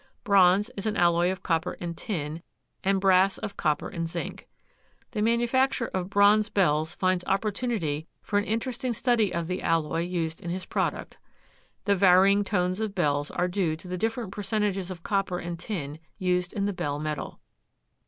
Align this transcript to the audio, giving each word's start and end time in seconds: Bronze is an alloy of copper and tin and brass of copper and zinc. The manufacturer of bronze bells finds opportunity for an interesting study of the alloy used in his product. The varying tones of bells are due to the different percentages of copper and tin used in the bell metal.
Bronze 0.23 0.71
is 0.75 0.87
an 0.87 0.97
alloy 0.97 1.31
of 1.31 1.43
copper 1.43 1.73
and 1.79 1.95
tin 1.95 2.41
and 2.83 2.99
brass 2.99 3.37
of 3.37 3.55
copper 3.55 3.87
and 3.87 4.09
zinc. 4.09 4.47
The 5.11 5.21
manufacturer 5.21 5.91
of 5.93 6.09
bronze 6.09 6.49
bells 6.49 6.95
finds 6.95 7.23
opportunity 7.25 8.07
for 8.23 8.39
an 8.39 8.45
interesting 8.45 8.93
study 8.93 9.31
of 9.31 9.45
the 9.45 9.61
alloy 9.61 9.99
used 10.01 10.41
in 10.41 10.49
his 10.49 10.65
product. 10.65 11.19
The 11.85 11.95
varying 11.95 12.43
tones 12.43 12.79
of 12.79 12.95
bells 12.95 13.29
are 13.29 13.47
due 13.47 13.75
to 13.75 13.87
the 13.87 13.95
different 13.95 14.31
percentages 14.31 14.89
of 14.89 15.03
copper 15.03 15.37
and 15.37 15.59
tin 15.59 15.99
used 16.17 16.51
in 16.51 16.65
the 16.65 16.73
bell 16.73 16.97
metal. 16.97 17.39